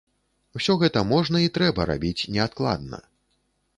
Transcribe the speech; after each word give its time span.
Усё 0.59 0.73
гэта 0.83 1.03
можна 1.11 1.37
і 1.43 1.51
трэба 1.57 1.81
рабіць 1.93 2.27
неадкладна. 2.39 2.97